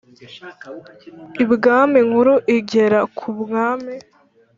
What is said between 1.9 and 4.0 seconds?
inkuru igera kumwami